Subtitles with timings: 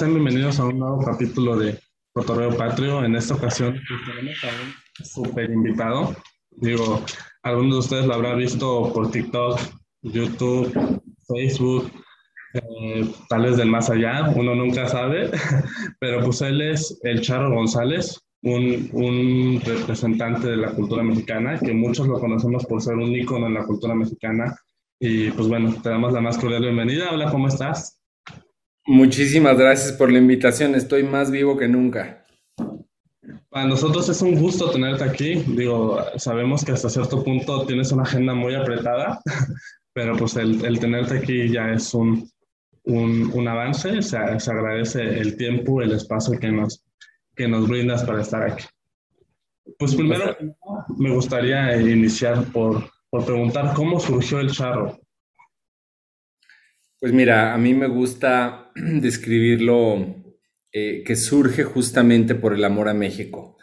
[0.00, 1.78] Sean bienvenidos a un nuevo capítulo de
[2.14, 3.04] Cotorreo Patrio.
[3.04, 6.16] En esta ocasión pues, tenemos a un súper invitado.
[6.52, 7.04] Digo,
[7.42, 9.60] algunos de ustedes lo habrán visto por TikTok,
[10.00, 11.92] YouTube, Facebook,
[12.54, 15.32] eh, tal vez del más allá, uno nunca sabe,
[16.00, 21.74] pero pues él es el Charro González, un, un, representante de la cultura mexicana, que
[21.74, 24.56] muchos lo conocemos por ser un ícono en la cultura mexicana.
[24.98, 27.10] Y pues bueno, te damos la más cordial bienvenida.
[27.12, 27.99] Hola, ¿cómo estás?
[28.86, 30.74] Muchísimas gracias por la invitación.
[30.74, 32.24] Estoy más vivo que nunca.
[33.50, 35.34] Para nosotros es un gusto tenerte aquí.
[35.34, 39.20] Digo, sabemos que hasta cierto punto tienes una agenda muy apretada,
[39.92, 42.30] pero pues el, el tenerte aquí ya es un,
[42.84, 44.02] un, un avance.
[44.02, 46.84] Se, se, agradece el tiempo, el espacio que nos,
[47.34, 48.64] que nos brindas para estar aquí.
[49.78, 50.36] Pues primero
[50.96, 54.99] me gustaría iniciar por, por preguntar cómo surgió el charro.
[57.00, 60.16] Pues mira, a mí me gusta describirlo
[60.70, 63.56] eh, que surge justamente por el amor a México.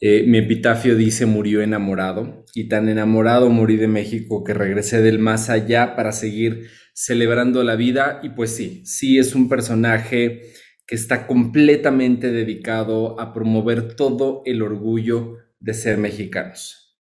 [0.00, 5.18] Eh, mi epitafio dice murió enamorado y tan enamorado morí de México que regresé del
[5.18, 10.40] más allá para seguir celebrando la vida y pues sí, sí es un personaje
[10.86, 16.98] que está completamente dedicado a promover todo el orgullo de ser mexicanos.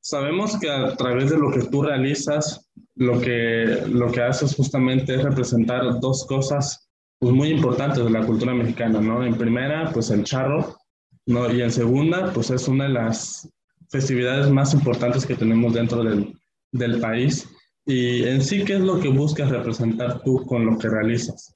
[0.00, 2.67] Sabemos que a través de lo que tú realizas,
[2.98, 8.26] lo que, lo que haces justamente es representar dos cosas pues, muy importantes de la
[8.26, 9.24] cultura mexicana, ¿no?
[9.24, 10.76] En primera, pues el charro,
[11.24, 11.50] ¿no?
[11.52, 13.48] Y en segunda, pues es una de las
[13.88, 16.34] festividades más importantes que tenemos dentro del,
[16.72, 17.48] del país.
[17.86, 21.54] Y en sí, ¿qué es lo que buscas representar tú con lo que realizas?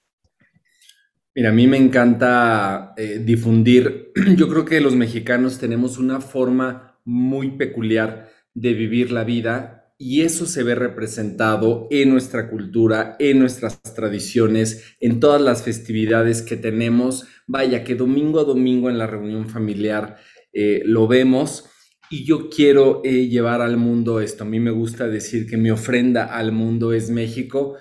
[1.35, 4.13] Mira, a mí me encanta eh, difundir.
[4.37, 10.23] Yo creo que los mexicanos tenemos una forma muy peculiar de vivir la vida y
[10.23, 16.57] eso se ve representado en nuestra cultura, en nuestras tradiciones, en todas las festividades que
[16.57, 17.27] tenemos.
[17.47, 20.17] Vaya, que domingo a domingo en la reunión familiar
[20.53, 21.71] eh, lo vemos
[22.11, 24.43] y yo quiero eh, llevar al mundo esto.
[24.43, 27.77] A mí me gusta decir que mi ofrenda al mundo es México,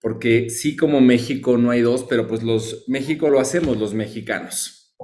[0.00, 4.96] porque sí como México no hay dos, pero pues los México lo hacemos los mexicanos.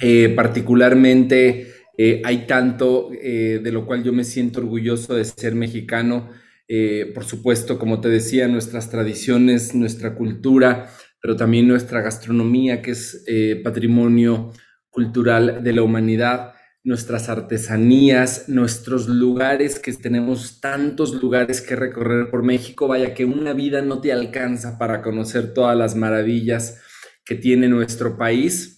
[0.00, 5.56] Eh, particularmente eh, hay tanto eh, de lo cual yo me siento orgulloso de ser
[5.56, 6.30] mexicano.
[6.68, 12.92] Eh, por supuesto, como te decía, nuestras tradiciones, nuestra cultura, pero también nuestra gastronomía, que
[12.92, 13.24] es
[13.64, 14.52] patrimonio
[14.88, 16.52] cultural de la humanidad,
[16.84, 22.86] nuestras artesanías, nuestros lugares, que tenemos tantos lugares que recorrer por México.
[22.86, 26.80] Vaya que una vida no te alcanza para conocer todas las maravillas
[27.24, 28.77] que tiene nuestro país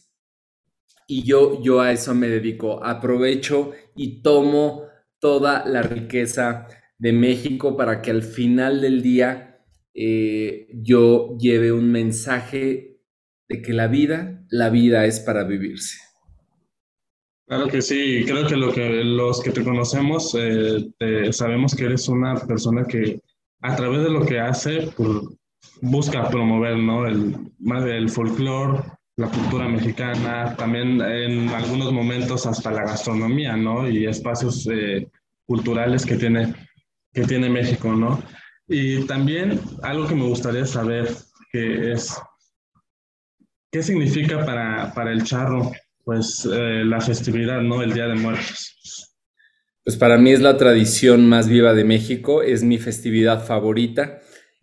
[1.11, 2.85] y yo, yo a eso me dedico.
[2.85, 4.85] Aprovecho y tomo
[5.19, 9.59] toda la riqueza de México para que al final del día
[9.93, 13.01] eh, yo lleve un mensaje
[13.49, 15.99] de que la vida, la vida es para vivirse.
[17.49, 20.93] Claro que sí, creo que, lo que los que te conocemos eh,
[21.33, 23.21] sabemos que eres una persona que
[23.63, 25.11] a través de lo que hace pues,
[25.81, 27.05] busca promover ¿no?
[27.09, 28.81] el, más del folclore,
[29.21, 33.87] la cultura mexicana, también en algunos momentos hasta la gastronomía, ¿no?
[33.87, 35.09] Y espacios eh,
[35.45, 36.55] culturales que tiene,
[37.13, 38.23] que tiene México, ¿no?
[38.67, 41.07] Y también algo que me gustaría saber,
[41.53, 42.17] que es,
[43.71, 45.71] ¿qué significa para, para el charro,
[46.03, 47.83] pues, eh, la festividad, ¿no?
[47.83, 49.17] El Día de Muertos.
[49.85, 54.21] Pues para mí es la tradición más viva de México, es mi festividad favorita.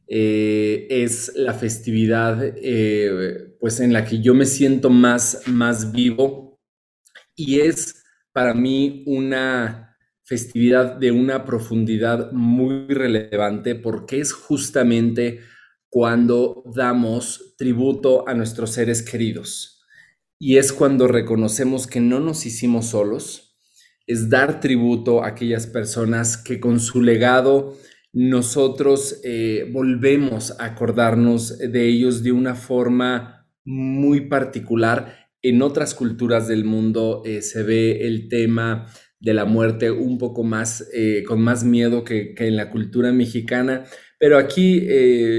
[0.10, 6.62] Eh, es la festividad eh, pues en la que yo me siento más, más vivo
[7.36, 15.42] y es para mí una festividad de una profundidad muy relevante porque es justamente
[15.90, 19.78] cuando damos tributo a nuestros seres queridos
[20.40, 23.58] y es cuando reconocemos que no nos hicimos solos,
[24.06, 27.76] es dar tributo a aquellas personas que con su legado
[28.14, 35.30] nosotros eh, volvemos a acordarnos de ellos de una forma muy particular.
[35.42, 38.88] En otras culturas del mundo eh, se ve el tema
[39.20, 43.12] de la muerte un poco más, eh, con más miedo que, que, en la cultura
[43.12, 43.86] mexicana,
[44.20, 44.88] pero aquí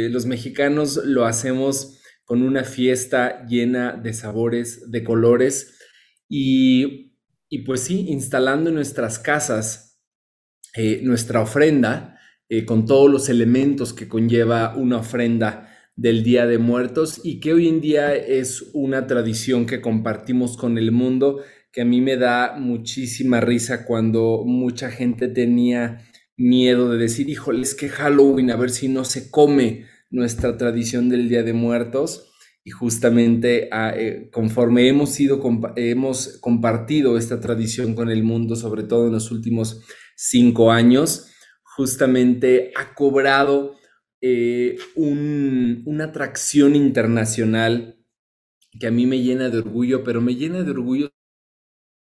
[0.09, 5.79] los mexicanos lo hacemos con una fiesta llena de sabores, de colores
[6.29, 7.17] y,
[7.49, 10.01] y pues sí, instalando en nuestras casas
[11.03, 17.21] nuestra ofrenda, eh, con todos los elementos que conlleva una ofrenda del Día de Muertos
[17.25, 21.41] y que hoy en día es una tradición que compartimos con el mundo,
[21.73, 26.03] que a mí me da muchísima risa cuando mucha gente tenía
[26.37, 31.09] miedo de decir, híjole, es que Halloween, a ver si no se come nuestra tradición
[31.09, 32.25] del Día de Muertos.
[32.65, 35.41] y justamente ah, eh, conforme hemos, sido,
[35.77, 39.83] hemos compartido esta tradición con el mundo, sobre todo en los últimos
[40.17, 41.29] cinco años,
[41.79, 43.77] justamente ha cobrado
[44.21, 48.05] eh, una atracción internacional
[48.81, 51.13] que a mí me llena de orgullo, pero me llena de orgullo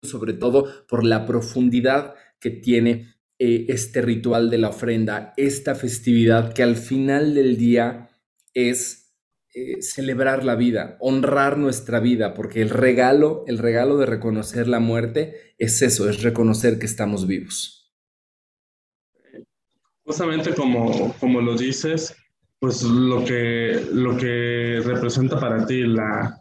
[0.02, 6.54] sobre todo por la profundidad que tiene eh, este ritual de la ofrenda, esta festividad
[6.54, 8.08] que al final del día
[8.54, 9.14] es
[9.54, 14.80] eh, celebrar la vida, honrar nuestra vida, porque el regalo, el regalo de reconocer la
[14.80, 17.85] muerte es eso, es reconocer que estamos vivos.
[20.06, 22.16] Justamente como, como lo dices,
[22.60, 26.40] pues lo que, lo que representa para ti la,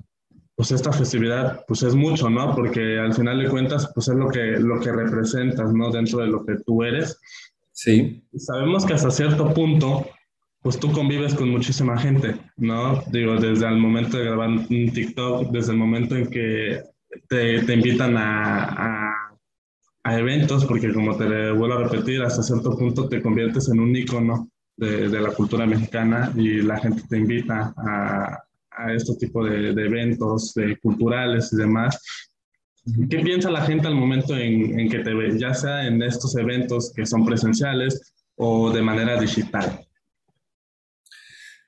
[0.56, 2.54] pues esta festividad, pues es mucho, ¿no?
[2.54, 5.90] Porque al final de cuentas, pues es lo que, lo que representas, ¿no?
[5.90, 7.18] Dentro de lo que tú eres.
[7.72, 8.24] Sí.
[8.36, 10.06] Sabemos que hasta cierto punto,
[10.62, 13.02] pues tú convives con muchísima gente, ¿no?
[13.10, 16.82] Digo, desde el momento de grabar un TikTok, desde el momento en que
[17.28, 19.23] te, te invitan a, a,
[20.04, 23.96] a, eventos, porque como te vuelvo a repetir, hasta cierto punto te conviertes en un
[23.96, 28.44] icono de, de la cultura mexicana y la gente te invita a,
[28.76, 32.00] a este tipo de, eventos de culturales y demás.
[33.08, 36.36] ¿Qué piensa la gente al momento en, en, que te ve, ya sea en estos
[36.36, 39.80] eventos que son presenciales o de manera digital?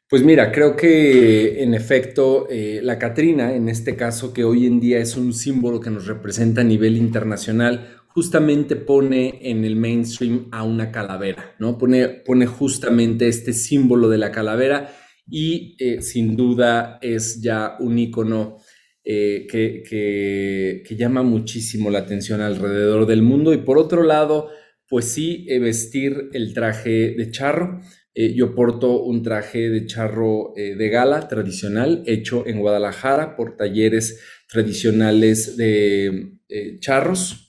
[0.08, 4.78] Pues mira, creo que en efecto eh, la Catrina, en este caso que hoy en
[4.78, 10.48] día es un símbolo que nos representa a nivel internacional, justamente pone en el mainstream
[10.50, 11.76] a una calavera, ¿no?
[11.76, 14.90] Pone, pone justamente este símbolo de la calavera
[15.28, 18.56] y eh, sin duda es ya un icono
[19.04, 23.52] eh, que, llama muchísimo la atención alrededor del mundo.
[23.52, 24.48] Y por otro lado,
[24.88, 27.82] pues sí, eh, vestir el traje de charro.
[28.14, 35.58] yo porto un traje de charro de gala tradicional hecho en Guadalajara por talleres tradicionales
[35.58, 36.38] de
[36.80, 37.45] charros.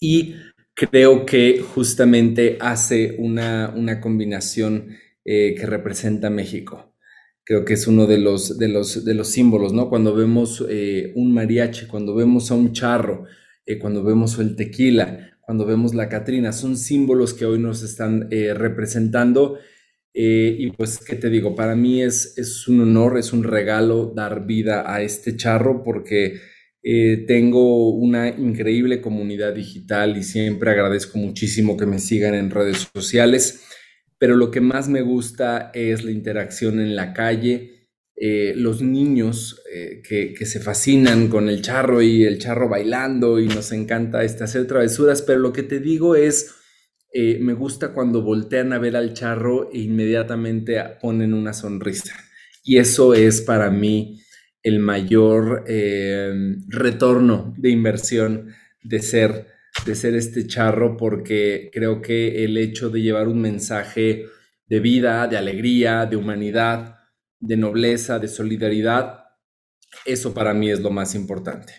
[0.00, 0.34] Y
[0.74, 6.94] creo que justamente hace una, una combinación eh, que representa México.
[7.44, 9.88] Creo que es uno de los, de los, de los símbolos, ¿no?
[9.88, 13.24] Cuando vemos eh, un mariachi, cuando vemos a un charro,
[13.64, 18.28] eh, cuando vemos el tequila, cuando vemos la Catrina, son símbolos que hoy nos están
[18.30, 19.58] representando.
[20.12, 21.54] y pues, ¿qué te digo?
[21.54, 26.40] Para mí es, es un honor, es un regalo dar vida a este charro porque
[27.26, 33.66] tengo una increíble comunidad digital y siempre agradezco muchísimo que me sigan en redes sociales
[34.18, 39.62] pero lo que más me gusta es la interacción en la calle, eh, los niños
[39.72, 44.44] eh, que, se fascinan con el charro y el charro bailando y nos encanta este,
[44.44, 46.54] hacer travesuras, pero lo que te digo es,
[47.12, 52.14] eh, me gusta cuando voltean a ver al charro e inmediatamente ponen una sonrisa.
[52.64, 54.22] Y eso es para mí
[54.66, 55.64] el mayor
[56.68, 59.46] retorno de inversión de ser
[59.84, 64.26] de ser este charro porque creo que el hecho de llevar un mensaje
[64.66, 66.96] de vida, de alegría, de humanidad,
[67.38, 69.24] de nobleza, de solidaridad,
[70.04, 71.72] eso para mí es lo más importante.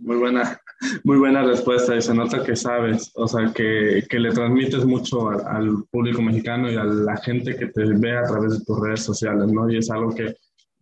[0.00, 0.60] muy buena,
[1.04, 5.28] muy buena respuesta y se nota que sabes, o sea, que, que le transmites mucho
[5.28, 8.80] al, al, público mexicano y a la gente que te ve a través de tus
[8.80, 9.70] redes sociales, ¿no?
[9.70, 10.34] Y es algo que,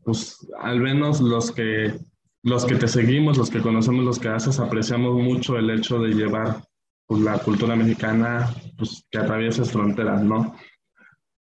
[0.07, 1.99] pues, al menos los que
[2.45, 6.11] los que te seguimos, los que conocemos los que haces, apreciamos mucho el hecho de
[6.11, 6.63] llevar
[7.05, 10.55] pues, la cultura mexicana pues, que atraviesas fronteras, ¿no?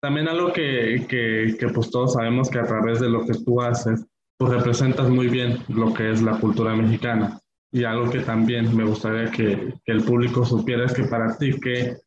[0.01, 3.61] También algo que, que, que, pues todos sabemos que a través de lo que tú
[3.61, 4.07] haces,
[4.39, 7.39] pues representas muy bien lo que es la cultura mexicana.
[7.71, 11.61] Y algo que también me gustaría que, que el público supiera es que para ti,
[11.61, 11.99] ¿qué,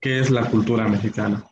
[0.00, 1.44] ¿qué es la cultura mexicana?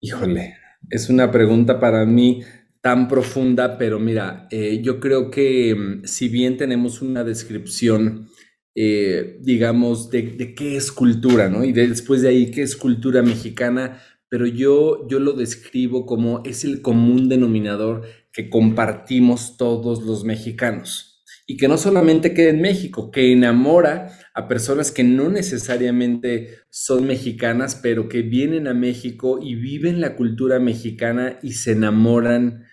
[0.00, 2.42] Híjole, es una pregunta para mí
[2.80, 8.28] tan profunda, pero mira, eh, yo creo que mm, si bien tenemos una descripción,
[8.74, 11.64] eh, digamos, de, qué es cultura, ¿no?
[11.64, 16.64] Y después de ahí, qué es cultura mexicana, pero yo, yo lo describo como es
[16.64, 21.13] el común denominador que compartimos todos los mexicanos.
[21.46, 27.06] Y que no solamente queda en México, que enamora a personas que no necesariamente son
[27.06, 32.64] mexicanas, pero que vienen a México y viven la cultura mexicana y se enamoran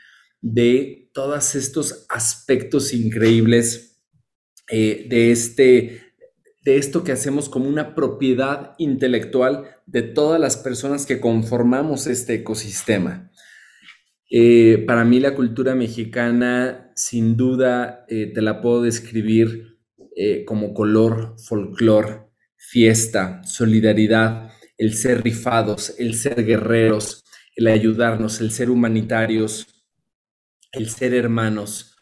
[0.41, 3.91] de todos estos aspectos increíbles
[4.69, 6.13] eh, de, este,
[6.63, 12.35] de esto que hacemos como una propiedad intelectual de todas las personas que conformamos este
[12.35, 13.30] ecosistema.
[14.33, 19.67] Eh, para mí la cultura mexicana, sin duda, eh, te la puedo describir
[20.45, 27.23] como color, folclor, fiesta, solidaridad, el ser rifados, el ser guerreros,
[27.55, 29.67] el ayudarnos, el ser humanitarios,
[30.71, 31.97] el ser hermanos.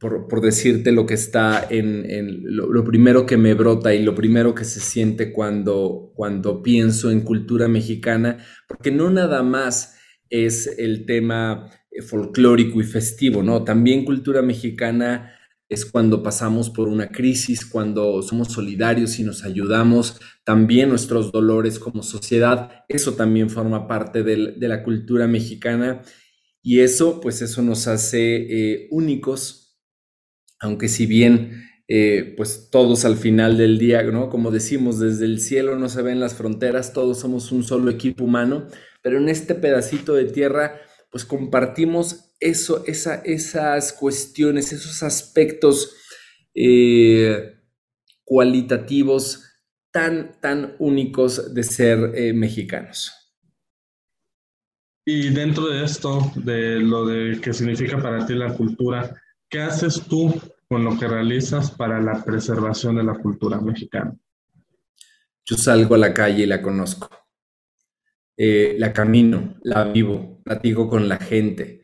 [0.00, 4.64] Por, decirte lo que está en, lo, primero que me brota y lo primero que
[4.64, 9.97] se siente cuando, cuando pienso en cultura mexicana, porque no nada más
[10.30, 13.64] es el tema eh, folclórico y festivo, ¿no?
[13.64, 15.34] También cultura mexicana
[15.68, 21.78] es cuando pasamos por una crisis, cuando somos solidarios y nos ayudamos, también nuestros dolores
[21.78, 26.00] como sociedad, eso también forma parte de la cultura mexicana
[26.62, 29.78] y eso, pues eso nos hace eh, únicos,
[30.60, 34.28] aunque si bien, eh, pues todos al final del día, ¿no?
[34.28, 38.24] Como decimos, desde el cielo no se ven las fronteras, todos somos un solo equipo
[38.24, 38.66] humano,
[39.02, 45.94] pero en este pedacito de tierra, pues compartimos eso, esa, esas cuestiones, esos aspectos
[46.54, 47.56] eh,
[48.24, 49.44] cualitativos
[49.90, 51.98] tan, tan únicos de ser
[52.34, 53.18] mexicanos.
[55.10, 60.02] Y dentro de esto, de lo de que significa para ti la cultura, ¿qué haces
[60.06, 60.38] tú
[60.68, 64.14] con lo que realizas para la preservación de la cultura mexicana?
[65.46, 67.08] Yo salgo a la calle y la conozco.
[68.40, 71.82] Eh, la camino, la vivo, platico con la gente.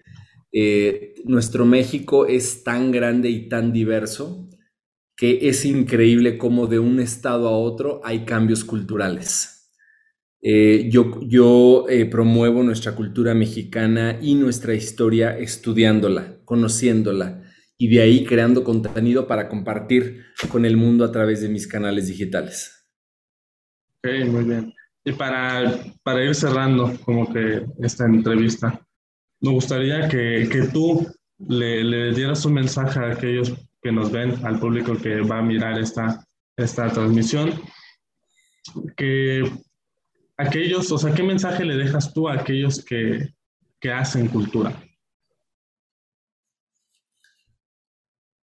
[0.52, 4.48] Eh, nuestro México es tan grande y tan diverso
[5.16, 9.72] que es increíble cómo de un estado a otro hay cambios culturales.
[10.40, 17.42] Eh, yo yo promuevo nuestra cultura mexicana y nuestra historia estudiándola, conociéndola
[17.76, 22.06] y de ahí creando contenido para compartir con el mundo a través de mis canales
[22.06, 22.70] digitales.
[24.04, 24.72] Muy bien.
[25.04, 28.80] Y para, para ir cerrando como que esta entrevista,
[29.40, 31.06] me gustaría que, que tú
[31.38, 35.42] le, le, dieras un mensaje a aquellos que nos ven, al público que va a
[35.42, 36.24] mirar esta,
[36.56, 37.60] esta transmisión,
[38.96, 39.44] que
[40.36, 43.34] aquellos, o sea, ¿qué mensaje le dejas tú a aquellos que,
[43.92, 44.82] hacen cultura?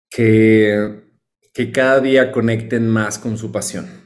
[0.08, 1.02] Que,
[1.52, 4.01] que cada día conecten más con su pasión.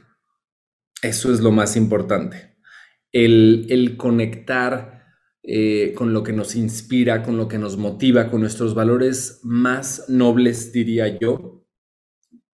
[1.06, 2.56] Eso es lo más importante.
[3.12, 5.04] El, conectar
[5.44, 10.08] eh, con lo que nos inspira, con lo que nos motiva, con nuestros valores más
[10.08, 11.64] nobles, diría yo.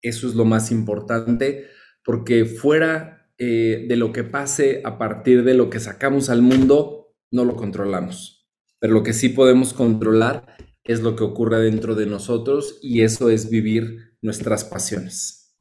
[0.00, 1.66] Eso es lo más importante,
[2.04, 7.16] porque fuera eh, de lo que pase a partir de lo que sacamos al mundo,
[7.32, 8.48] no lo controlamos.
[8.78, 13.28] Pero lo que sí podemos controlar es lo que ocurre dentro de nosotros y eso
[13.28, 15.56] es vivir nuestras pasiones.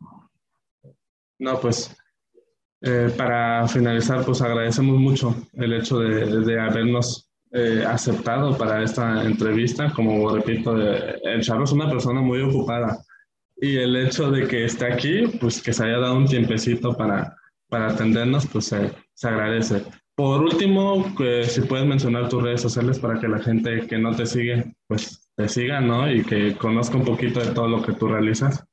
[1.40, 1.90] No, pues
[2.86, 9.92] eh, para finalizar, pues agradecemos mucho el hecho de, habernos eh, aceptado para esta entrevista.
[9.92, 13.00] Como repito, el Charro es una persona muy ocupada
[13.58, 17.36] y el hecho de que esté aquí, pues que se haya dado un tiempecito para,
[17.70, 19.82] para atendernos, pues se, se agradece.
[20.14, 21.12] Por último,
[21.44, 25.28] si puedes mencionar tus redes sociales para que la gente que no te sigue, pues
[25.36, 26.12] te siga, ¿no?
[26.12, 28.64] Y que conozca un poquito de todo lo que tú realizas.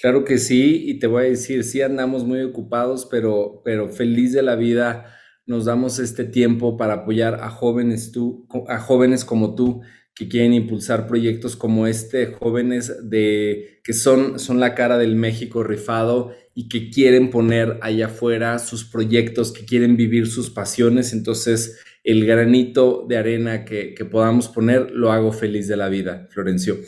[0.00, 4.32] Claro que sí, y te voy a decir, sí andamos muy ocupados, pero, pero feliz
[4.32, 5.12] de la vida
[5.44, 9.82] nos damos este tiempo para apoyar a jóvenes, tú, a jóvenes como tú
[10.14, 15.62] que quieren impulsar proyectos como este, jóvenes de, que son, son la cara del México
[15.62, 21.12] rifado y que quieren poner allá afuera sus proyectos, que quieren vivir sus pasiones.
[21.12, 26.78] Entonces, el granito de arena que, podamos poner, lo hago feliz de la vida, Florencio.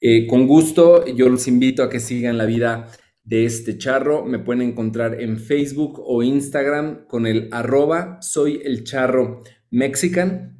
[0.00, 2.88] Eh, con gusto, yo los invito a que sigan la vida
[3.22, 4.24] de este charro.
[4.24, 10.58] Me pueden encontrar en Facebook o Instagram con el arroba soy el charro mexican.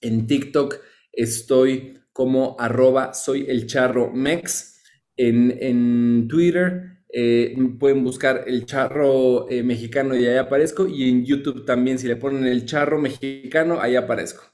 [0.00, 0.76] En TikTok
[1.12, 4.82] estoy como arroba soy el charro mex.
[5.16, 10.86] En, en Twitter eh, pueden buscar el charro eh, mexicano y ahí aparezco.
[10.86, 14.44] Y en YouTube también, si le ponen el charro mexicano, ahí aparezco.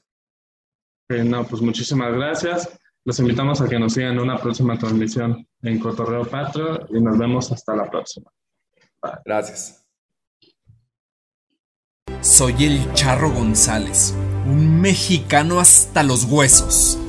[1.09, 2.79] no, pues muchísimas gracias.
[3.05, 7.17] Los invitamos a que nos sigan en una próxima transmisión en Cotorreo Patrio y nos
[7.17, 8.31] vemos hasta la próxima.
[9.23, 9.85] Gracias.
[12.21, 14.15] Soy el Charro González,
[14.47, 16.99] un mexicano hasta los huesos